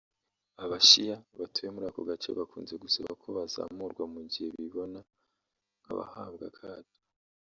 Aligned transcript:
Aba-Shia 0.63 1.15
batuye 1.39 1.69
muri 1.73 1.85
ako 1.89 2.01
gace 2.09 2.29
bakunze 2.39 2.73
gusaba 2.83 3.11
ko 3.21 3.27
bazamurwa 3.37 4.03
mu 4.13 4.21
gihe 4.29 4.47
bibona 4.57 4.99
nk’abahabwa 5.81 6.45
akato 6.51 6.95